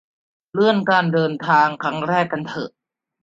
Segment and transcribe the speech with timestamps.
[0.53, 2.69] เลื่อนการเดินทางครั้งแรกกันเถอะ